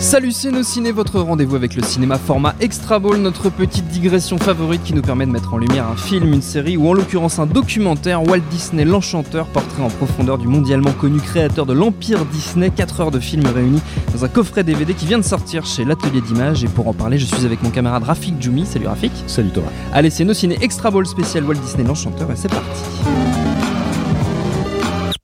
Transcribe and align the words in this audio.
Salut 0.00 0.32
c'est 0.32 0.50
nos 0.50 0.62
ciné, 0.62 0.92
votre 0.92 1.20
rendez-vous 1.20 1.56
avec 1.56 1.74
le 1.74 1.82
cinéma 1.82 2.16
format 2.16 2.54
Extra 2.60 2.98
Ball, 2.98 3.18
notre 3.18 3.50
petite 3.50 3.86
digression 3.88 4.38
favorite 4.38 4.82
qui 4.82 4.94
nous 4.94 5.02
permet 5.02 5.26
de 5.26 5.30
mettre 5.30 5.52
en 5.52 5.58
lumière 5.58 5.86
un 5.88 5.96
film, 5.96 6.32
une 6.32 6.40
série 6.40 6.78
ou 6.78 6.88
en 6.88 6.94
l'occurrence 6.94 7.38
un 7.38 7.44
documentaire. 7.44 8.26
Walt 8.26 8.40
Disney 8.50 8.86
l'Enchanteur, 8.86 9.46
portrait 9.48 9.82
en 9.82 9.90
profondeur 9.90 10.38
du 10.38 10.48
mondialement 10.48 10.92
connu 10.92 11.20
créateur 11.20 11.66
de 11.66 11.74
l'Empire 11.74 12.24
Disney, 12.24 12.70
4 12.70 13.00
heures 13.02 13.10
de 13.10 13.20
film 13.20 13.44
réunis 13.46 13.82
dans 14.14 14.24
un 14.24 14.28
coffret 14.28 14.64
DVD 14.64 14.94
qui 14.94 15.04
vient 15.04 15.18
de 15.18 15.22
sortir 15.22 15.66
chez 15.66 15.84
l'Atelier 15.84 16.22
d'Images. 16.22 16.64
Et 16.64 16.68
pour 16.68 16.88
en 16.88 16.94
parler 16.94 17.18
je 17.18 17.26
suis 17.26 17.44
avec 17.44 17.62
mon 17.62 17.70
camarade 17.70 18.02
Rafik 18.02 18.40
Djoumi, 18.40 18.64
salut 18.64 18.86
Rafik. 18.86 19.12
Salut 19.26 19.50
Thomas. 19.50 19.68
Allez 19.92 20.08
c'est 20.08 20.24
nos 20.24 20.32
ciné 20.32 20.56
Extra 20.62 20.90
Ball 20.90 21.04
spécial 21.04 21.44
Walt 21.44 21.56
Disney 21.56 21.84
l'Enchanteur 21.84 22.32
et 22.32 22.36
c'est 22.36 22.48
parti 22.48 22.80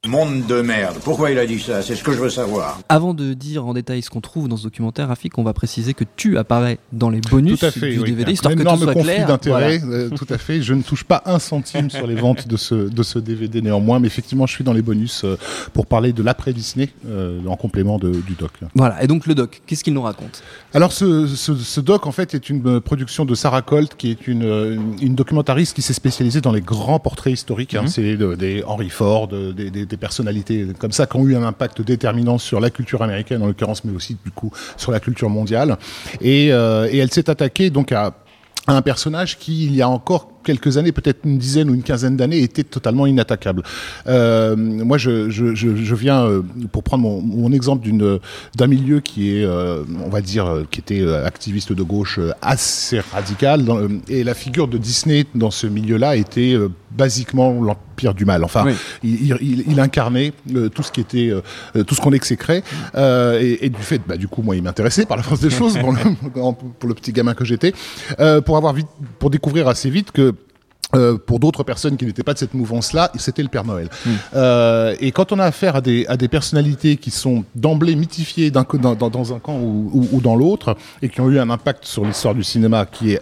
Monde 0.09 0.47
de 0.47 0.61
merde. 0.61 0.97
Pourquoi 1.05 1.31
il 1.31 1.39
a 1.39 1.47
dit 1.47 1.59
ça? 1.59 1.83
C'est 1.83 1.97
ce 1.97 2.05
que 2.05 2.13
je 2.13 2.19
veux 2.21 2.31
savoir. 2.31 2.81
Avant 2.89 3.13
de 3.15 3.35
dire 3.35 3.67
en 3.67 3.75
détail 3.75 4.03
ce 4.03 4.11
qu'on 4.11 4.21
trouve 4.21 4.49
dans 4.49 4.57
ce 4.57 4.63
documentaire, 4.65 5.09
Rafik, 5.09 5.37
on 5.39 5.43
va 5.43 5.53
préciser 5.53 5.95
que 5.95 6.05
tu 6.17 6.39
apparais 6.39 6.79
dans 6.93 7.11
les 7.11 7.21
bonus 7.21 7.59
tout 7.61 7.67
à 7.67 7.71
fait, 7.71 7.91
du 7.93 7.99
oui. 8.01 8.11
DVD, 8.11 8.31
Un 8.31 8.33
histoire 8.35 8.53
que 8.55 8.59
tout 8.59 8.63
énorme 8.63 8.81
soit 8.83 8.93
conflit 8.95 9.15
clair. 9.15 9.27
d'intérêt, 9.27 9.79
Voilà. 9.79 9.97
euh, 10.05 10.11
tout 10.11 10.27
à 10.31 10.39
fait. 10.39 10.63
Je 10.63 10.75
ne 10.75 10.83
touche 10.83 11.05
pas 11.05 11.23
un 11.27 11.39
centime 11.39 11.91
sur 11.91 12.07
les 12.07 12.15
ventes 12.15 12.47
de 12.47 12.57
ce, 12.57 12.75
de 12.75 13.03
ce 13.03 13.19
DVD 13.19 13.61
néanmoins, 13.63 13.99
mais 13.99 14.07
effectivement, 14.07 14.47
je 14.47 14.53
suis 14.53 14.65
dans 14.65 14.73
les 14.73 14.83
bonus 14.83 15.23
euh, 15.25 15.37
pour 15.73 15.87
parler 15.87 16.13
de 16.13 16.23
l'après 16.23 16.53
Disney 16.53 16.89
euh, 17.09 17.41
en 17.47 17.57
complément 17.57 17.99
de- 17.99 18.11
du 18.11 18.35
doc. 18.39 18.53
Voilà, 18.75 19.03
et 19.03 19.07
donc 19.07 19.27
le 19.27 19.35
doc, 19.35 19.63
qu'est-ce 19.67 19.83
qu'il 19.85 19.95
nous 19.95 20.03
raconte? 20.03 20.43
Alors, 20.75 20.93
ce, 20.93 21.27
ce, 21.27 21.55
ce 21.57 21.81
doc, 21.81 22.07
en 22.07 22.13
fait, 22.13 22.35
est 22.35 22.49
une 22.51 22.81
production 22.81 23.25
de 23.25 23.35
Sarah 23.35 23.63
Colt, 23.63 23.95
qui 23.97 24.11
est 24.11 24.27
une, 24.29 24.97
une 25.01 25.15
documentariste 25.15 25.75
qui 25.75 25.83
s'est 25.83 25.93
spécialisée 25.95 26.41
dans 26.41 26.53
les 26.53 26.61
grands 26.61 26.99
portraits 27.01 27.33
historiques. 27.33 27.75
hein. 27.75 27.87
C'est 27.87 28.17
de- 28.17 28.35
des 28.35 28.63
Henry 28.67 28.91
Ford, 28.91 29.29
des, 29.29 29.71
des- 29.71 29.96
des 29.97 30.01
personnalités 30.01 30.67
comme 30.79 30.93
ça 30.93 31.07
qui 31.07 31.17
ont 31.17 31.27
eu 31.27 31.35
un 31.35 31.43
impact 31.43 31.83
déterminant 31.83 32.39
sur 32.39 32.61
la 32.61 32.71
culture 32.71 33.03
américaine, 33.03 33.43
en 33.43 33.47
l'occurrence, 33.47 33.85
mais 33.85 33.95
aussi, 33.95 34.17
du 34.25 34.31
coup, 34.31 34.53
sur 34.77 34.93
la 34.93 35.01
culture 35.01 35.31
mondiale. 35.31 35.79
Et, 36.21 36.53
euh, 36.53 36.89
elle 36.93 37.13
s'est 37.13 37.31
attaquée, 37.31 37.71
donc, 37.71 37.93
à 37.93 38.15
un 38.69 38.83
personnage 38.83 39.39
qui, 39.39 39.67
il 39.67 39.77
y 39.77 39.83
a 39.83 39.89
encore 39.89 40.29
quelques 40.43 40.77
années, 40.77 40.93
peut-être 40.93 41.21
une 41.25 41.39
dizaine 41.39 41.71
ou 41.71 41.75
une 41.75 41.83
quinzaine 41.83 42.17
d'années, 42.17 42.41
était 42.43 42.65
totalement 42.65 43.07
inattaquable. 43.07 43.63
Euh, 44.07 44.57
moi, 44.57 44.99
je, 44.99 45.95
viens, 45.95 46.25
euh, 46.25 46.43
pour 46.73 46.83
prendre 46.83 47.03
mon, 47.05 47.53
exemple 47.53 47.89
d'un 48.57 48.67
milieu 48.67 49.01
qui 49.01 49.37
est, 49.37 49.47
on 49.47 50.09
va 50.09 50.21
dire, 50.21 50.65
qui 50.71 50.81
était 50.81 51.07
activiste 51.25 51.73
de 51.73 51.83
gauche 51.83 52.21
assez 52.43 53.01
radical, 53.01 53.65
et 54.09 54.25
la 54.25 54.35
figure 54.35 54.69
de 54.69 54.79
Disney 54.79 55.25
dans 55.35 55.51
ce 55.51 55.67
milieu-là 55.67 56.17
était 56.17 56.57
basiquement 56.97 57.53
l'empire 57.53 58.15
du 58.15 58.25
mal. 58.25 58.45
Enfin, 58.45 58.65
Oui. 58.67 58.73
il, 59.03 59.37
il, 59.41 59.65
il 59.69 59.81
incarnait 59.81 60.33
euh, 60.55 60.69
tout 60.69 60.83
ce 60.83 60.91
qui 60.93 61.01
était, 61.01 61.31
euh, 61.31 61.83
tout 61.85 61.95
ce 61.95 62.01
qu'on 62.01 62.13
exécrait, 62.13 62.63
euh, 62.95 63.41
et, 63.41 63.67
et 63.67 63.69
du 63.69 63.83
fait, 63.83 64.01
bah, 64.07 64.17
du 64.17 64.29
coup, 64.29 64.43
moi, 64.43 64.57
il 64.57 64.63
m'intéressait 64.63 65.07
par 65.07 65.17
la 65.17 65.23
force 65.23 65.41
des 65.41 65.51
choses, 65.51 65.77
pour 65.79 65.93
le, 65.93 65.99
pour 66.79 66.89
le 66.89 66.95
petit 66.95 67.13
gamin 67.13 67.35
que 67.35 67.45
j'étais, 67.45 67.73
pour 68.45 68.57
avoir 68.57 68.73
vite, 68.73 68.89
pour 69.19 69.31
découvrir 69.31 69.69
assez 69.69 69.91
vite 69.91 70.11
que 70.13 70.35
euh, 70.95 71.19
pour 71.19 71.41
d'autres 71.41 71.65
personnes 71.65 71.97
qui 71.97 72.07
n'étaient 72.07 72.23
pas 72.23 72.33
de 72.33 72.39
cette 72.39 72.55
mouvance-là, 72.55 73.11
c'était 73.17 73.43
le 73.43 73.49
Père 73.49 73.65
Noël. 73.65 73.89
Euh, 74.37 74.95
et 75.01 75.11
quand 75.11 75.33
on 75.33 75.39
a 75.41 75.45
affaire 75.45 75.75
à 75.77 75.81
des, 75.81 76.07
à 76.07 76.17
des 76.17 76.29
personnalités 76.29 76.97
qui 76.97 77.11
sont 77.11 77.45
d'emblée 77.57 77.97
mythifiées 77.97 78.53
dans, 78.53 78.63
dans, 78.63 78.95
dans 79.11 79.35
un 79.35 79.41
camp 79.41 79.57
ou, 79.59 79.91
ou, 79.93 80.09
ou 80.13 80.21
dans 80.21 80.37
l'autre, 80.37 80.77
et 81.03 81.09
qui 81.09 81.21
ont 81.21 81.29
eu 81.29 81.41
un 81.41 81.51
impact 81.51 81.85
sur 81.85 82.05
l'histoire 82.05 82.35
du 82.37 82.45
cinéma 82.45 82.87
qui 82.87 83.13
est 83.15 83.21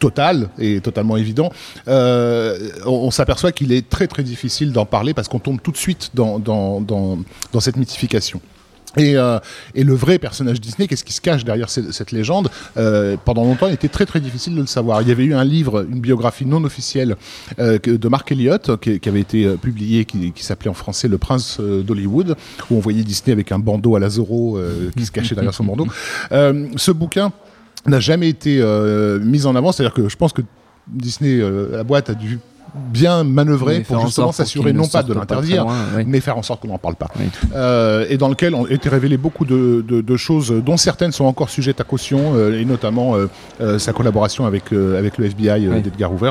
total 0.00 0.48
et 0.58 0.80
totalement 0.80 1.16
évident, 1.16 1.52
euh, 1.86 2.58
on, 2.86 3.12
s'aperçoit 3.12 3.52
qu'il 3.52 3.70
est 3.72 3.88
très 3.88 4.08
très 4.08 4.24
difficile 4.24 4.72
d'en 4.72 4.86
parler 4.86 5.14
parce 5.14 5.28
qu'on 5.28 5.38
tombe 5.38 5.60
tout 5.62 5.70
de 5.70 5.76
suite 5.76 6.10
dans, 6.14 6.40
dans, 6.40 6.80
dans, 6.80 7.60
cette 7.60 7.76
mythification. 7.76 8.40
Et, 8.96 9.16
euh, 9.16 9.38
et 9.76 9.84
le 9.84 9.94
vrai 9.94 10.18
personnage 10.18 10.60
Disney, 10.60 10.88
qu'est-ce 10.88 11.04
qui 11.04 11.12
se 11.12 11.20
cache 11.20 11.44
derrière 11.44 11.70
cette, 11.70 12.10
légende 12.10 12.50
euh, 12.76 13.16
Pendant 13.24 13.44
longtemps, 13.44 13.68
il 13.68 13.74
était 13.74 13.88
très 13.88 14.04
très 14.04 14.18
difficile 14.18 14.56
de 14.56 14.62
le 14.62 14.66
savoir. 14.66 15.02
Il 15.02 15.08
y 15.08 15.12
avait 15.12 15.22
eu 15.22 15.34
un 15.34 15.44
livre, 15.44 15.86
une 15.88 16.00
biographie 16.00 16.46
non 16.46 16.64
officielle 16.64 17.16
de 17.58 18.08
Mark 18.08 18.32
Elliott 18.32 18.80
qui, 18.80 19.08
avait 19.08 19.20
été 19.20 19.46
publié, 19.58 20.06
qui, 20.06 20.32
qui 20.32 20.42
s'appelait 20.42 20.70
en 20.70 20.74
français 20.74 21.06
Le 21.06 21.18
Prince 21.18 21.60
d'Hollywood, 21.60 22.36
où 22.68 22.76
on 22.76 22.80
voyait 22.80 23.04
Disney 23.04 23.32
avec 23.32 23.52
un 23.52 23.60
bandeau 23.60 23.94
à 23.94 24.00
la 24.00 24.08
Zorro 24.08 24.58
qui 24.96 25.06
se 25.06 25.12
cachait 25.12 25.36
derrière 25.36 25.54
son 25.54 25.64
bandeau. 25.64 25.86
Ce 26.30 26.90
bouquin 26.90 27.32
n'a 27.86 28.00
jamais 28.00 28.28
été 28.28 28.58
euh, 28.60 29.18
mis 29.20 29.46
en 29.46 29.54
avant, 29.56 29.72
c'est-à-dire 29.72 29.94
que 29.94 30.08
je 30.08 30.16
pense 30.16 30.32
que 30.32 30.42
Disney, 30.88 31.40
euh, 31.40 31.68
la 31.72 31.84
boîte, 31.84 32.10
a 32.10 32.14
dû 32.14 32.38
bien 32.92 33.24
manœuvrer 33.24 33.80
pour 33.80 33.96
en 33.98 34.06
justement 34.06 34.30
s'assurer 34.32 34.72
non 34.72 34.86
pas 34.86 35.02
de 35.02 35.12
l'interdire, 35.12 35.66
oui. 35.96 36.04
mais 36.06 36.20
faire 36.20 36.38
en 36.38 36.42
sorte 36.42 36.62
qu'on 36.62 36.68
n'en 36.68 36.78
parle 36.78 36.94
pas. 36.94 37.08
Oui. 37.18 37.24
Euh, 37.54 38.06
et 38.08 38.16
dans 38.16 38.28
lequel 38.28 38.54
ont 38.54 38.66
été 38.66 38.88
révélées 38.88 39.16
beaucoup 39.16 39.44
de, 39.44 39.84
de- 39.88 40.00
de 40.00 40.16
choses 40.16 40.52
dont 40.64 40.76
certaines 40.76 41.10
sont 41.10 41.24
encore 41.24 41.50
sujettes 41.50 41.80
à 41.80 41.84
caution, 41.84 42.34
euh, 42.36 42.60
et 42.60 42.64
notamment 42.64 43.14
sa 43.78 43.92
collaboration 43.92 44.46
avec, 44.46 44.72
euh, 44.72 44.98
avec 44.98 45.18
le 45.18 45.24
FBI 45.26 45.68
Oui. 45.68 45.80
d'Edgar 45.82 46.12
Hoover. 46.12 46.30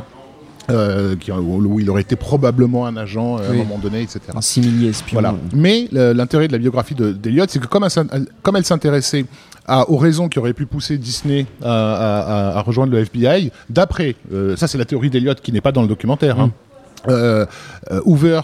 Euh, 0.69 1.15
qui, 1.15 1.31
où 1.31 1.79
il 1.79 1.89
aurait 1.89 2.01
été 2.01 2.15
probablement 2.15 2.85
un 2.85 2.97
agent 2.97 3.37
euh, 3.39 3.49
à 3.49 3.51
un 3.51 3.55
moment 3.55 3.77
donné, 3.77 4.01
etc. 4.01 4.19
Un 4.35 4.41
simili 4.41 4.87
espion. 4.87 5.15
Voilà. 5.19 5.35
Mais 5.53 5.87
l'intérêt 5.91 6.47
de 6.47 6.53
la 6.53 6.59
biographie 6.59 6.95
de- 6.95 7.11
d'Eliott, 7.11 7.49
c'est 7.49 7.59
que 7.59 7.67
comme 7.67 7.83
elle, 7.85 8.25
comme 8.41 8.55
s'intéressait 8.63 9.25
aux 9.87 9.97
raisons 9.97 10.29
qui 10.29 10.39
auraient 10.39 10.53
pu 10.53 10.65
pousser 10.65 10.97
Disney 10.97 11.45
à, 11.63 11.67
à- 11.67 12.19
à- 12.53 12.57
à 12.57 12.61
rejoindre 12.61 12.91
le 12.93 12.99
FBI, 12.99 13.51
d'après, 13.69 14.15
euh, 14.33 14.55
ça 14.55 14.67
c'est 14.67 14.77
la 14.77 14.85
théorie 14.85 15.09
d'Eliott 15.09 15.41
qui 15.41 15.51
n'est 15.51 15.61
pas 15.61 15.71
dans 15.71 15.81
le 15.83 15.87
documentaire, 15.87 16.39
hein, 16.39 16.51
euh, 17.07 17.45
euh, 17.91 18.01
Hoover 18.05 18.41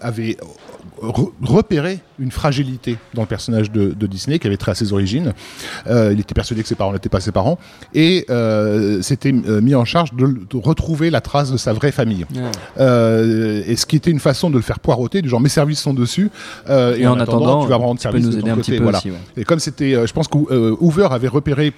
avait 0.00 0.36
re- 1.02 1.32
repéré 1.42 2.00
une 2.18 2.30
fragilité 2.30 2.96
dans 3.14 3.22
le 3.22 3.28
personnage 3.28 3.70
de, 3.70 3.92
de 3.92 4.06
Disney 4.06 4.38
qui 4.38 4.46
avait 4.46 4.56
trait 4.56 4.72
à 4.72 4.74
ses 4.74 4.92
origines. 4.92 5.32
Euh, 5.86 6.12
il 6.12 6.20
était 6.20 6.34
persuadé 6.34 6.62
que 6.62 6.68
ses 6.68 6.74
parents 6.74 6.92
n'étaient 6.92 7.08
pas 7.08 7.20
ses 7.20 7.32
parents 7.32 7.58
et 7.94 8.26
euh, 8.30 9.00
s'était 9.02 9.32
euh, 9.32 9.60
mis 9.60 9.74
en 9.74 9.84
charge 9.84 10.12
de, 10.14 10.26
de 10.26 10.56
retrouver 10.56 11.10
la 11.10 11.20
trace 11.20 11.52
de 11.52 11.56
sa 11.56 11.72
vraie 11.72 11.92
famille. 11.92 12.26
Ouais. 12.34 12.42
Euh, 12.78 13.62
et 13.66 13.76
ce 13.76 13.86
qui 13.86 13.96
était 13.96 14.10
une 14.10 14.20
façon 14.20 14.50
de 14.50 14.56
le 14.56 14.62
faire 14.62 14.80
poireauter, 14.80 15.22
du 15.22 15.28
genre 15.28 15.40
mes 15.40 15.48
services 15.48 15.80
sont 15.80 15.94
dessus. 15.94 16.30
Et 16.68 17.06
en 17.06 17.18
attendant, 17.20 17.62
tu 17.62 17.68
vas 17.68 17.76
rendre 17.76 18.00
tu 18.00 18.08
peux 18.08 18.20
service 18.20 18.24
nous 18.26 18.32
de 18.32 18.40
ton 18.40 18.48
côté, 18.50 18.60
petit 18.62 18.76
peu 18.78 18.82
voilà. 18.82 18.98
aussi, 18.98 19.10
ouais. 19.10 19.16
Et 19.36 19.44
comme 19.44 19.58
c'était, 19.58 20.06
je 20.06 20.12
pense 20.12 20.28
que 20.28 20.38
Hoover 20.80 21.08
avait 21.10 21.28
repéré 21.28 21.72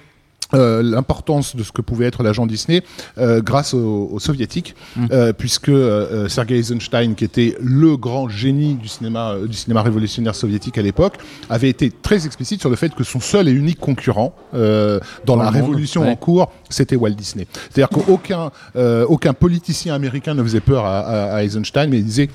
euh, 0.53 0.81
l'importance 0.83 1.55
de 1.55 1.63
ce 1.63 1.71
que 1.71 1.81
pouvait 1.81 2.05
être 2.05 2.23
l'agent 2.23 2.45
Disney 2.45 2.83
euh, 3.17 3.41
grâce 3.41 3.73
aux, 3.73 4.09
aux 4.11 4.19
soviétiques, 4.19 4.75
Mm. 4.95 5.05
euh, 5.11 5.33
puisque 5.33 5.69
euh, 5.69 6.27
Sergei 6.27 6.57
Eisenstein, 6.57 7.15
qui 7.15 7.23
était 7.23 7.55
le 7.61 7.95
grand 7.97 8.27
génie 8.29 8.75
du 8.75 8.87
cinéma, 8.87 9.31
euh, 9.31 9.47
du 9.47 9.53
cinéma 9.55 9.81
révolutionnaire 9.81 10.35
soviétique 10.35 10.77
à 10.77 10.81
l'époque, 10.81 11.15
avait 11.49 11.69
été 11.69 11.91
très 11.91 12.25
explicite 12.25 12.59
sur 12.59 12.69
le 12.69 12.75
fait 12.75 12.93
que 12.93 13.03
son 13.03 13.19
seul 13.19 13.47
et 13.47 13.51
unique 13.51 13.79
concurrent 13.79 14.33
euh, 14.53 14.99
dans, 15.25 15.37
Dans 15.37 15.43
la 15.43 15.51
monde, 15.51 15.61
révolution 15.61 16.07
en 16.09 16.15
cours, 16.15 16.51
c'était 16.69 16.95
Walt 16.95 17.11
Disney. 17.11 17.47
C'est-à-dire 17.69 17.89
qu'aucun 17.89 18.51
euh, 18.75 19.05
aucun 19.07 19.33
politicien 19.33 19.93
américain 19.93 20.33
ne 20.33 20.43
faisait 20.43 20.59
peur 20.59 20.85
à, 20.85 20.99
à- 20.99 21.35
à 21.35 21.43
Eisenstein, 21.43 21.89
mais 21.89 21.99
il 21.99 22.05
disait 22.05 22.29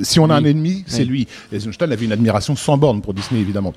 si 0.00 0.20
on 0.20 0.30
a 0.30 0.34
un 0.36 0.44
ennemi, 0.44 0.84
c'est 0.86 1.00
Oui. 1.02 1.06
lui. 1.08 1.28
Eisenstein 1.52 1.90
avait 1.92 2.04
une 2.04 2.12
admiration 2.12 2.54
sans 2.56 2.76
borne 2.78 3.00
pour 3.02 3.14
Disney, 3.14 3.40
évidemment. 3.40 3.74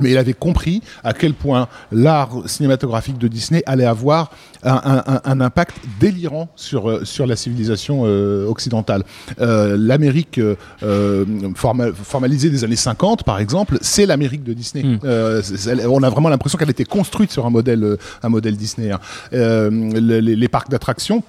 Mais 0.00 0.10
il 0.10 0.18
avait 0.18 0.32
compris 0.32 0.82
à 1.04 1.12
quel 1.12 1.34
point 1.34 1.68
l'art 1.92 2.30
cinématographique 2.46 3.18
de 3.18 3.28
Disney 3.28 3.62
allait 3.66 3.84
avoir 3.84 4.30
un, 4.64 5.02
un- 5.06 5.20
un- 5.24 5.40
impact 5.40 5.76
délirant 6.00 6.48
sur, 6.56 6.88
euh, 6.90 7.04
sur 7.04 7.26
la 7.26 7.36
civilisation 7.36 8.02
euh, 8.04 8.46
occidentale. 8.46 9.04
Euh, 9.40 9.76
L'Amérique 9.78 10.38
euh, 10.38 10.56
euh, 10.82 11.24
forma- 11.54 11.92
formalisée 11.92 12.50
des 12.50 12.64
années 12.64 12.76
50, 12.76 13.24
par 13.24 13.38
exemple, 13.38 13.78
c'est 13.82 14.06
l'Amérique 14.06 14.42
de 14.42 14.52
Disney. 14.52 14.84
Mm. 14.84 14.98
Euh, 15.04 15.42
c'est- 15.42 15.86
on 15.86 16.02
a 16.02 16.10
vraiment 16.10 16.28
l'impression 16.28 16.58
qu'elle 16.58 16.70
était 16.70 16.84
construite 16.84 17.30
sur 17.30 17.46
un 17.46 17.50
modèle, 17.50 17.96
un 18.22 18.28
modèle 18.28 18.56
Disney. 18.56 18.90
hein. 18.90 19.00
Euh, 19.32 19.70
le- 19.70 20.20
les, 20.20 20.34
les 20.36 20.48
parcs 20.48 20.70
d'attractions 20.70 21.22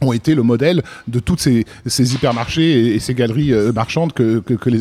ont 0.00 0.12
été 0.12 0.34
le 0.34 0.42
modèle 0.42 0.82
de 1.08 1.20
toutes 1.20 1.40
ces, 1.40 1.64
ces 1.86 2.14
hypermarchés 2.14 2.94
et, 2.94 2.98
ces 2.98 3.14
galeries 3.14 3.52
euh, 3.52 3.72
marchandes 3.72 4.12
que, 4.12 4.40
que, 4.40 4.54
que 4.54 4.70
les, 4.70 4.80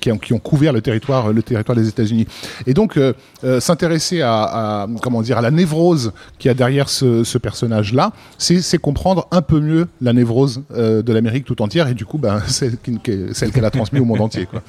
qui, 0.00 0.12
ont, 0.12 0.18
qui, 0.18 0.32
ont, 0.32 0.38
couvert 0.38 0.72
le 0.72 0.80
territoire, 0.80 1.32
le 1.32 1.42
territoire 1.42 1.76
des 1.76 1.88
États-Unis. 1.88 2.26
Et 2.66 2.74
donc 2.74 2.96
euh, 2.96 3.12
euh, 3.44 3.60
s'intéresser 3.60 4.20
à, 4.22 4.82
à, 4.82 4.86
comment 5.02 5.22
dire 5.22 5.38
à 5.38 5.42
la 5.42 5.50
névrose 5.50 6.12
qui 6.38 6.48
a 6.48 6.54
derrière 6.54 6.88
ce, 6.88 7.24
ce 7.24 7.38
personnage-là, 7.38 8.12
c'est 8.38 8.78
comprendre 8.78 9.28
un 9.30 9.42
peu 9.42 9.60
mieux 9.60 9.88
la 10.00 10.12
névrose 10.12 10.62
euh, 10.74 11.02
de 11.02 11.12
l'Amérique 11.12 11.44
tout 11.44 11.60
entière 11.62 11.88
et 11.88 11.94
du 11.94 12.04
coup 12.04 12.18
ben, 12.18 12.40
celle 12.46 12.76
qu'elle 12.78 13.64
a 13.64 13.70
transmise 13.70 14.02
au 14.02 14.04
monde 14.04 14.20
entier. 14.20 14.46
Quoi. 14.46 14.62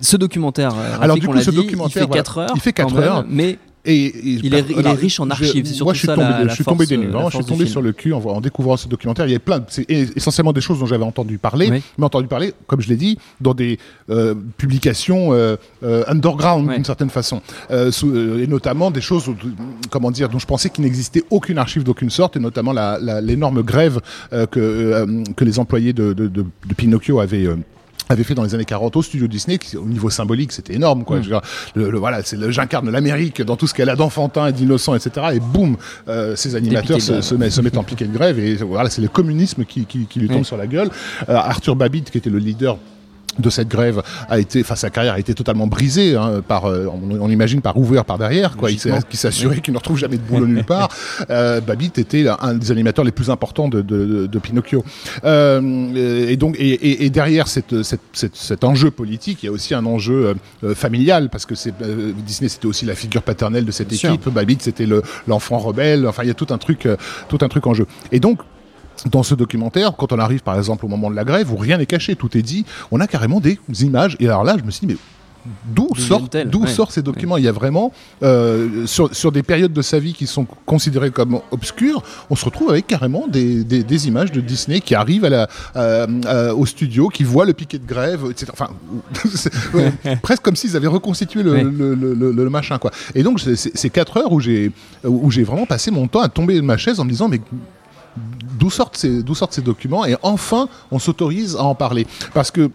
Ce 0.00 0.16
documentaire, 0.16 0.72
Rafik, 0.72 1.02
alors 1.02 1.16
du 1.16 1.26
coup, 1.26 1.40
ce 1.40 1.50
dit, 1.50 1.56
documentaire, 1.56 2.02
il 2.02 2.08
fait 2.08 2.14
4 2.14 2.32
voilà, 2.34 2.48
heures. 2.48 2.56
il 2.56 2.60
fait 2.60 2.72
4 2.72 2.88
quand 2.88 2.94
même, 2.94 3.04
heures, 3.04 3.24
mais 3.28 3.58
et, 3.86 4.06
et 4.06 4.20
il, 4.44 4.54
est, 4.54 4.64
il 4.70 4.86
est, 4.86 4.90
riche 4.92 5.20
en 5.20 5.30
archives. 5.30 5.66
Je, 5.66 5.82
moi, 5.84 5.92
je 5.94 5.98
suis 6.00 6.06
ça, 6.06 6.14
tombé, 6.14 6.28
la, 6.28 6.48
je 6.48 6.54
suis 6.54 6.64
force, 6.64 6.76
tombé 6.76 6.86
des 6.86 6.96
nues. 6.96 7.06
la 7.06 7.10
Vraiment, 7.12 7.30
je 7.30 7.36
suis 7.36 7.44
tombé 7.44 7.66
sur 7.66 7.80
le 7.82 7.92
cul 7.92 8.12
en, 8.12 8.18
en, 8.20 8.40
découvrant 8.40 8.76
ce 8.76 8.88
documentaire. 8.88 9.26
Il 9.26 9.32
y 9.32 9.36
a 9.36 9.38
plein, 9.38 9.64
c'est 9.68 9.86
essentiellement 9.90 10.52
des 10.52 10.60
choses 10.60 10.78
dont 10.80 10.86
j'avais 10.86 11.04
entendu 11.04 11.38
parler, 11.38 11.68
Oui. 11.70 11.82
mais 11.98 12.04
entendu 12.04 12.26
parler, 12.26 12.52
comme 12.66 12.80
je 12.80 12.88
l'ai 12.88 12.96
dit, 12.96 13.16
dans 13.40 13.54
des 13.54 13.78
euh, 14.10 14.34
publications 14.58 15.32
euh, 15.32 15.56
euh, 15.82 16.04
underground 16.08 16.70
d'une 16.72 16.84
certaine 16.84 17.10
façon, 17.10 17.40
Euh, 17.70 17.90
sous- 17.90 18.10
euh, 18.14 18.42
et 18.42 18.46
notamment 18.46 18.90
des 18.90 19.00
choses, 19.00 19.28
où- 19.28 19.36
comment 19.90 20.10
dire, 20.10 20.28
dont 20.28 20.38
je 20.38 20.46
pensais 20.46 20.70
qu'il 20.70 20.84
n'existait 20.84 21.22
aucune 21.30 21.58
archive 21.58 21.82
d'aucune 21.84 22.10
sorte, 22.10 22.36
et 22.36 22.40
notamment 22.40 22.72
l'énorme 23.22 23.62
grève 23.62 24.00
euh, 24.32 24.46
que 24.46 24.60
euh, 24.60 25.22
que 25.36 25.44
les 25.44 25.58
employés 25.58 25.92
de, 25.92 26.12
de, 26.12 26.26
de, 26.28 26.42
de 26.68 26.74
Pinocchio 26.76 27.20
avaient. 27.20 27.46
Avait 28.08 28.24
fait 28.24 28.34
dans 28.34 28.42
les 28.44 28.54
années 28.54 28.64
40 28.64 28.96
au 28.96 29.02
studio 29.02 29.26
Disney, 29.26 29.58
qui, 29.58 29.76
au 29.76 29.84
niveau 29.84 30.10
symbolique, 30.10 30.52
c'était 30.52 30.74
énorme, 30.74 31.04
quoi. 31.04 31.18
Mm. 31.18 31.22
Je 31.22 31.28
veux 31.28 31.34
dire, 31.34 31.40
le, 31.74 31.90
le- 31.90 31.98
voilà, 31.98 32.22
c'est 32.22 32.36
le- 32.36 32.50
j'incarne 32.50 32.90
l'Amérique 32.90 33.42
dans 33.42 33.56
tout 33.56 33.66
ce 33.66 33.74
qu'elle 33.74 33.88
a 33.88 33.96
d'enfantin 33.96 34.46
et 34.48 34.52
d'innocent, 34.52 34.94
etc. 34.94 35.26
Et 35.34 35.40
boum, 35.40 35.76
euh, 36.08 36.36
ces 36.36 36.54
animateurs 36.54 37.00
se 37.00 37.60
mettent 37.62 37.76
en 37.76 37.82
piquet 37.84 38.04
de 38.06 38.12
grève 38.12 38.38
et 38.38 38.56
voilà, 38.56 38.90
c'est 38.90 39.02
le 39.02 39.08
communisme 39.08 39.64
qui, 39.64 39.84
qui, 39.86 40.06
qui 40.06 40.20
lui 40.20 40.28
tombe 40.28 40.40
Mm. 40.40 40.44
sur 40.44 40.56
la 40.56 40.66
gueule. 40.66 40.90
Euh, 41.28 41.34
Arthur 41.34 41.74
Babbitt, 41.76 42.10
qui 42.10 42.18
était 42.18 42.30
le 42.30 42.38
leader 42.38 42.78
de 43.38 43.50
cette 43.50 43.68
grève 43.68 44.02
a 44.28 44.38
été, 44.38 44.60
enfin 44.60 44.76
sa 44.76 44.90
carrière 44.90 45.14
a 45.14 45.18
été 45.18 45.34
totalement 45.34 45.66
brisée 45.66 46.16
hein, 46.16 46.42
par, 46.46 46.66
euh, 46.66 46.86
on, 46.86 47.20
on 47.20 47.28
imagine 47.30 47.60
par 47.60 47.76
Hoover 47.76 48.02
par 48.06 48.18
derrière, 48.18 48.56
quoi. 48.56 48.70
Il 48.70 48.78
qui 49.08 49.16
s'assurait 49.16 49.60
qu'il 49.60 49.72
ne 49.72 49.78
retrouve 49.78 49.98
jamais 49.98 50.16
de 50.16 50.22
boulot 50.22 50.46
nulle 50.46 50.64
part. 50.64 50.88
Euh, 51.30 51.60
Babbitt 51.60 51.98
était 51.98 52.26
un 52.40 52.54
des 52.54 52.70
animateurs 52.70 53.04
les 53.04 53.10
plus 53.10 53.30
importants 53.30 53.68
de, 53.68 53.80
de, 53.82 54.26
de- 54.26 54.38
Pinocchio. 54.38 54.84
Euh, 55.24 56.26
et 56.28 56.36
donc, 56.36 56.56
et, 56.58 56.68
et, 56.70 57.04
et 57.04 57.10
derrière 57.10 57.48
cette, 57.48 57.82
cette, 57.82 58.00
cette- 58.12 58.36
cet 58.36 58.64
enjeu 58.64 58.90
politique, 58.90 59.42
il 59.42 59.46
y 59.46 59.48
a 59.48 59.52
aussi 59.52 59.74
un 59.74 59.84
enjeu 59.86 60.34
euh, 60.64 60.74
familial 60.74 61.28
parce 61.30 61.46
que 61.46 61.54
c'est 61.54 61.74
euh, 61.82 62.12
Disney, 62.26 62.48
c'était 62.48 62.66
aussi 62.66 62.84
la 62.86 62.94
figure 62.94 63.22
paternelle 63.22 63.64
de 63.64 63.70
cette 63.72 63.88
Bien 63.88 63.98
sûr. 63.98 64.10
équipe. 64.10 64.28
Babbitt, 64.28 64.62
c'était 64.62 64.86
le- 64.86 65.02
l'enfant 65.26 65.58
rebelle. 65.58 66.06
Enfin, 66.06 66.22
il 66.22 66.28
y 66.28 66.30
a 66.30 66.34
tout 66.34 66.46
un 66.50 66.58
truc, 66.58 66.86
euh, 66.86 66.96
tout 67.28 67.38
un 67.42 67.48
truc 67.48 67.66
en 67.66 67.74
jeu. 67.74 67.86
Et 68.12 68.20
donc 68.20 68.40
dans 69.10 69.22
ce 69.22 69.34
documentaire, 69.34 69.92
quand 69.96 70.12
on 70.12 70.18
arrive 70.18 70.40
par 70.42 70.56
exemple 70.56 70.84
au 70.84 70.88
moment 70.88 71.10
de 71.10 71.16
la 71.16 71.24
grève 71.24 71.52
où 71.52 71.56
rien 71.56 71.78
n'est 71.78 71.86
caché, 71.86 72.16
tout 72.16 72.36
est 72.36 72.42
dit, 72.42 72.64
on 72.90 73.00
a 73.00 73.06
carrément 73.06 73.40
des 73.40 73.58
images. 73.80 74.16
Et 74.20 74.26
alors 74.26 74.44
là, 74.44 74.56
je 74.58 74.64
me 74.64 74.70
suis 74.70 74.86
dit, 74.86 74.94
mais 74.94 74.98
d'où 75.66 75.88
sortent, 75.94 76.34
Ouais. 76.34 76.44
ces 76.90 77.02
documents? 77.02 77.36
Il 77.36 77.44
y 77.44 77.48
a 77.48 77.52
vraiment, 77.52 77.92
euh, 78.24 78.84
sur, 78.86 79.14
sur 79.14 79.30
des 79.30 79.44
périodes 79.44 79.72
de 79.72 79.82
sa 79.82 80.00
vie 80.00 80.12
qui 80.12 80.26
sont 80.26 80.44
considérées 80.64 81.12
comme 81.12 81.38
obscures, 81.52 82.02
on 82.30 82.34
se 82.34 82.44
retrouve 82.44 82.70
avec 82.70 82.88
carrément 82.88 83.28
des, 83.28 83.62
des, 83.62 83.84
des 83.84 84.08
images 84.08 84.32
de 84.32 84.40
Disney 84.40 84.80
qui 84.80 84.96
arrivent 84.96 85.24
à 85.24 85.30
la, 85.30 85.48
euh, 85.76 86.52
au 86.52 86.66
studio, 86.66 87.08
qui 87.10 87.22
voient 87.22 87.44
le 87.44 87.52
piquet 87.52 87.78
de 87.78 87.86
grève, 87.86 88.22
etc. 88.28 88.50
Enfin, 88.52 88.70
ouais, 89.74 89.92
presque 90.22 90.42
comme 90.42 90.56
s'ils 90.56 90.76
avaient 90.76 90.86
reconstitué 90.88 91.42
le, 91.44 91.62
le, 91.62 91.94
le, 91.94 92.14
le- 92.14 92.32
le 92.32 92.50
machin, 92.50 92.78
quoi. 92.78 92.90
Et 93.14 93.22
donc, 93.22 93.38
c'est- 93.40 93.54
c'est 93.56 93.76
c'est 93.76 93.90
quatre 93.90 94.16
heures 94.16 94.32
où 94.32 94.40
j'ai 94.40 94.72
où 95.04 95.30
j'ai 95.30 95.44
vraiment 95.44 95.66
passé 95.66 95.90
mon 95.92 96.08
temps 96.08 96.22
à 96.22 96.28
tomber 96.28 96.56
de 96.56 96.60
ma 96.62 96.76
chaise 96.76 96.98
en 96.98 97.04
me 97.04 97.10
disant, 97.10 97.28
mais 97.28 97.40
d'où 98.66 98.70
sortent 98.70 98.96
ces 98.96 99.22
d'où 99.22 99.34
sortent 99.36 99.52
ces 99.52 99.62
documents 99.62 100.04
et 100.04 100.16
enfin 100.22 100.68
on 100.90 100.98
s'autorise 100.98 101.54
à 101.54 101.62
en 101.62 101.76
parler 101.76 102.04
parce 102.34 102.50
que 102.50 102.68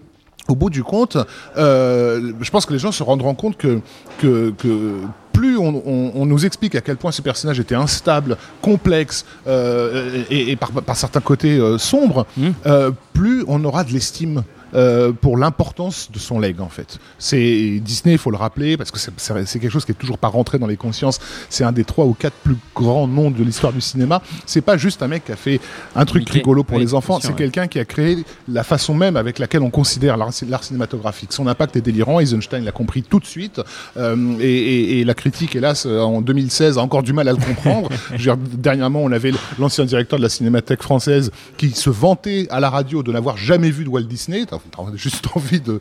au 0.47 0.55
bout 0.55 0.69
du 0.71 0.83
compte, 0.83 1.17
euh, 1.57 2.33
je 2.41 2.49
pense 2.49 2.65
que 2.65 2.73
les 2.73 2.79
gens 2.79 2.91
se 2.91 3.03
rendront 3.03 3.35
compte 3.35 3.57
que, 3.57 3.79
que, 4.17 4.51
que 4.57 4.95
plus 5.33 5.57
on, 5.57 5.81
on- 5.85 6.11
on 6.15 6.25
nous 6.25 6.45
explique 6.45 6.73
à 6.75 6.81
quel 6.81 6.97
point 6.97 7.11
ce 7.11 7.21
personnage 7.21 7.59
était 7.59 7.75
instable, 7.75 8.37
complexe 8.61 9.23
euh, 9.47 10.23
et, 10.31 10.51
et 10.51 10.55
par, 10.55 10.71
par 10.71 10.95
certains 10.95 11.21
côtés 11.21 11.57
euh, 11.57 11.77
sombre, 11.77 12.25
Mm. 12.37 12.49
euh, 12.65 12.91
plus 13.13 13.43
on 13.47 13.63
aura 13.65 13.83
de 13.83 13.91
l'estime. 13.93 14.43
Euh, 14.73 15.11
pour 15.11 15.37
l'importance 15.37 16.09
de 16.11 16.19
son 16.19 16.39
leg 16.39 16.59
en 16.61 16.69
fait. 16.69 16.97
C'est 17.19 17.79
Disney, 17.83 18.13
il 18.15 18.17
faut 18.17 18.31
le 18.31 18.37
rappeler, 18.37 18.77
parce 18.77 18.91
que 18.91 18.99
c'est- 18.99 19.11
quelque 19.59 19.69
chose 19.69 19.85
qui 19.85 19.91
est 19.91 19.95
toujours 19.95 20.17
pas 20.17 20.27
rentré 20.27 20.57
dans 20.59 20.67
les 20.67 20.77
consciences. 20.77 21.19
C'est 21.49 21.63
un 21.63 21.71
des 21.71 21.83
trois 21.83 22.05
ou 22.05 22.13
quatre 22.13 22.35
plus 22.43 22.55
grands 22.75 23.07
noms 23.07 23.31
de 23.31 23.43
l'histoire 23.43 23.73
du 23.73 23.81
cinéma. 23.81 24.21
C'est 24.45 24.61
pas 24.61 24.77
juste 24.77 25.03
un 25.03 25.07
mec 25.07 25.25
qui 25.25 25.31
a 25.31 25.35
fait 25.35 25.59
un 25.95 26.05
truc 26.05 26.21
Mickey. 26.23 26.39
rigolo 26.39 26.63
pour 26.63 26.77
Oui, 26.77 26.83
les 26.83 26.93
enfants. 26.93 27.19
C'est 27.21 27.29
ouais. 27.29 27.33
quelqu'un 27.35 27.67
qui 27.67 27.79
a 27.79 27.85
créé 27.85 28.17
la 28.47 28.63
façon 28.63 28.93
même 28.93 29.17
avec 29.17 29.39
laquelle 29.39 29.61
on 29.61 29.69
considère 29.69 30.17
l'art 30.17 30.33
cinématographique. 30.63 31.33
Son 31.33 31.47
impact 31.47 31.75
est 31.75 31.81
délirant. 31.81 32.19
Eisenstein 32.19 32.63
l'a 32.63 32.71
compris 32.71 33.03
tout 33.03 33.19
de 33.19 33.25
suite. 33.25 33.61
Euh, 33.97 34.37
et, 34.39 34.45
et- 34.45 34.99
et 34.99 35.03
la 35.03 35.13
critique, 35.13 35.55
hélas, 35.55 35.85
en 35.85 36.21
2016, 36.21 36.77
a 36.77 36.81
encore 36.81 37.03
du 37.03 37.13
mal 37.13 37.27
à 37.27 37.31
le 37.31 37.37
comprendre. 37.37 37.89
Dire, 38.17 38.37
dernièrement, 38.37 39.01
on 39.03 39.11
avait 39.11 39.31
l'ancien 39.59 39.85
directeur 39.85 40.17
de 40.19 40.23
la 40.23 40.29
Cinémathèque 40.29 40.81
française 40.83 41.31
qui 41.57 41.71
se 41.71 41.89
vantait 41.89 42.47
à 42.49 42.59
la 42.59 42.69
radio 42.69 43.03
de 43.03 43.11
n'avoir 43.11 43.37
jamais 43.37 43.69
vu 43.71 43.83
de 43.83 43.89
Walt 43.89 44.03
Disney. 44.03 44.45
T'as 44.75 44.95
juste 44.95 45.25
envie 45.35 45.59
de 45.61 45.79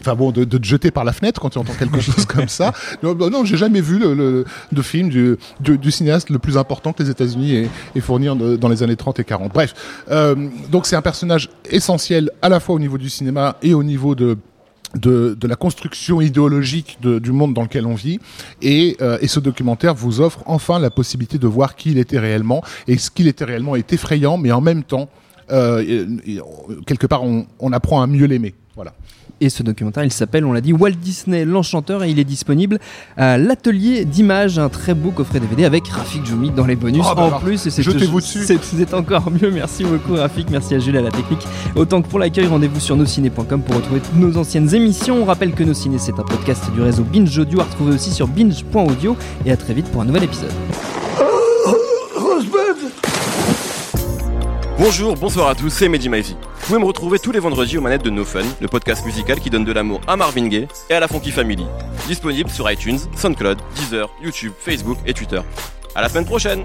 Enfin 0.00 0.16
bon, 0.16 0.32
de, 0.32 0.42
de 0.42 0.58
te 0.58 0.66
jeter 0.66 0.90
par 0.90 1.04
la 1.04 1.12
fenêtre 1.12 1.40
quand 1.40 1.50
tu 1.50 1.58
entends 1.58 1.72
quelque 1.72 2.00
chose 2.00 2.26
comme 2.26 2.48
ça. 2.48 2.72
Non, 3.04 3.14
non, 3.14 3.30
non, 3.30 3.44
j'ai 3.44 3.56
jamais 3.56 3.80
vu 3.80 4.00
le, 4.00 4.12
le- 4.12 4.44
de 4.72 4.82
film 4.82 5.08
du, 5.08 5.36
du, 5.60 5.78
du 5.78 5.90
cinéaste 5.92 6.30
le 6.30 6.40
plus 6.40 6.56
important 6.58 6.92
que 6.92 7.00
les 7.02 7.10
États-Unis 7.10 7.54
aient, 7.54 7.68
aient 7.94 8.00
fourni 8.00 8.26
dans 8.58 8.68
les 8.68 8.82
années 8.82 8.96
30 8.96 9.20
et 9.20 9.24
40. 9.24 9.52
Bref, 9.52 9.72
euh, 10.10 10.34
donc 10.68 10.86
c'est 10.86 10.96
un 10.96 11.00
personnage 11.00 11.48
essentiel 11.70 12.30
à 12.42 12.48
la 12.48 12.58
fois 12.58 12.74
au 12.74 12.80
niveau 12.80 12.98
du 12.98 13.08
cinéma 13.08 13.56
et 13.62 13.72
au 13.72 13.84
niveau 13.84 14.14
de 14.16 14.36
de, 14.96 15.36
de 15.40 15.48
la 15.48 15.56
construction 15.56 16.20
idéologique 16.20 16.98
de- 17.02 17.18
du 17.18 17.32
monde 17.32 17.52
dans 17.54 17.62
lequel 17.62 17.84
on 17.86 17.94
vit. 17.96 18.20
Et, 18.62 18.96
euh, 19.00 19.18
et 19.20 19.26
ce 19.28 19.40
documentaire 19.40 19.92
vous 19.94 20.20
offre 20.20 20.40
enfin 20.46 20.78
la 20.78 20.90
possibilité 20.90 21.36
de 21.38 21.46
voir 21.48 21.74
qui 21.74 21.90
il 21.90 21.98
était 21.98 22.18
réellement. 22.20 22.62
Et 22.86 22.96
ce 22.98 23.10
qu'il 23.10 23.26
était 23.26 23.44
réellement 23.44 23.74
est 23.74 23.92
effrayant, 23.92 24.38
mais 24.38 24.52
en 24.52 24.60
même 24.60 24.84
temps, 24.84 25.08
euh, 25.50 25.82
et- 26.26 26.32
et- 26.34 26.40
quelque 26.86 27.06
part, 27.06 27.22
on, 27.24 27.46
on 27.60 27.72
apprend 27.72 28.02
à 28.02 28.06
mieux 28.06 28.26
l'aimer. 28.26 28.54
Voilà. 28.76 28.92
Et 29.40 29.48
ce 29.48 29.64
documentaire, 29.64 30.04
il 30.04 30.12
s'appelle, 30.12 30.44
on 30.44 30.52
l'a 30.52 30.60
dit, 30.60 30.72
Walt 30.72 30.92
Disney 30.92 31.44
l'Enchanteur 31.44 32.04
et 32.04 32.10
il 32.10 32.18
est 32.20 32.24
disponible 32.24 32.78
à 33.16 33.36
l'atelier 33.36 34.04
d'images, 34.04 34.60
un 34.60 34.68
très 34.68 34.94
beau 34.94 35.10
coffret 35.10 35.40
DVD 35.40 35.64
avec 35.64 35.88
Rafik 35.88 36.24
Djoumi 36.24 36.50
dans 36.52 36.64
les 36.66 36.76
bonus 36.76 37.02
Oh, 37.04 37.14
bah 37.16 37.22
en 37.22 37.26
alors, 37.26 37.40
plus. 37.40 37.66
Et 37.66 37.70
c'est 37.70 37.82
jetez-vous 37.82 38.20
dessus. 38.20 38.44
C'est 38.46 38.62
c'est 38.62 38.94
encore 38.94 39.30
mieux. 39.32 39.50
Merci 39.50 39.84
beaucoup 39.84 40.14
Rafik, 40.14 40.50
merci 40.50 40.76
à 40.76 40.78
Jules 40.78 40.96
à 40.96 41.02
la 41.02 41.10
technique. 41.10 41.44
Autant 41.74 42.00
que 42.00 42.08
pour 42.08 42.20
l'accueil, 42.20 42.46
rendez-vous 42.46 42.78
sur 42.80 42.96
nosciné.com 42.96 43.60
pour 43.62 43.74
retrouver 43.76 44.00
toutes 44.00 44.16
nos 44.16 44.36
anciennes 44.38 44.72
émissions. 44.72 45.20
On 45.22 45.24
rappelle 45.24 45.52
que 45.52 45.64
Nos 45.64 45.74
Ciné, 45.74 45.98
c'est 45.98 46.12
un 46.18 46.22
podcast 46.24 46.70
du 46.72 46.80
réseau 46.80 47.02
Binge 47.02 47.36
Audio 47.36 47.60
à 47.60 47.64
retrouver 47.64 47.94
aussi 47.94 48.12
sur 48.12 48.28
binge.audio 48.28 49.16
et 49.44 49.50
à 49.50 49.56
très 49.56 49.74
vite 49.74 49.86
pour 49.86 50.00
un 50.00 50.04
nouvel 50.04 50.22
épisode. 50.24 50.52
Bonjour, 54.76 55.16
bonsoir 55.16 55.48
à 55.48 55.54
tous, 55.54 55.70
c'est 55.70 55.88
Mehdi 55.88 56.08
Maizy. 56.08 56.36
Vous 56.42 56.66
pouvez 56.66 56.78
me 56.80 56.84
retrouver 56.84 57.20
tous 57.20 57.30
les 57.30 57.38
vendredis 57.38 57.78
aux 57.78 57.80
manettes 57.80 58.02
de 58.02 58.10
No 58.10 58.24
Fun, 58.24 58.42
le 58.60 58.66
podcast 58.66 59.06
musical 59.06 59.38
qui 59.38 59.48
donne 59.48 59.64
de 59.64 59.72
l'amour 59.72 60.00
à 60.08 60.16
Marvin 60.16 60.48
Gaye 60.48 60.66
et 60.90 60.94
à 60.94 61.00
la 61.00 61.06
Funky 61.06 61.30
Family. 61.30 61.64
Disponible 62.08 62.50
sur 62.50 62.68
iTunes, 62.70 62.98
SoundCloud, 63.16 63.58
Deezer, 63.76 64.10
YouTube, 64.20 64.52
Facebook 64.58 64.98
et 65.06 65.14
Twitter. 65.14 65.40
À 65.94 66.02
la 66.02 66.08
semaine 66.08 66.24
prochaine 66.24 66.64